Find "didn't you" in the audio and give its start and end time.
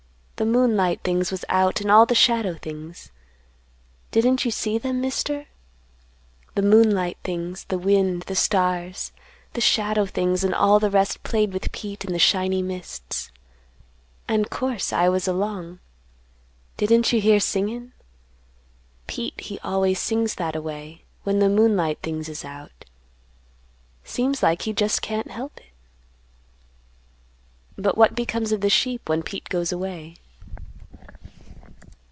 4.09-4.49, 16.75-17.21